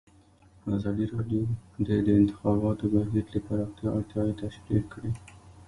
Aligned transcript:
ازادي 0.75 1.05
راډیو 1.13 1.43
د 1.87 1.89
د 2.05 2.09
انتخاباتو 2.19 2.85
بهیر 2.93 3.25
د 3.31 3.35
پراختیا 3.45 3.87
اړتیاوې 3.97 4.33
تشریح 4.43 4.83
کړي. 4.93 5.11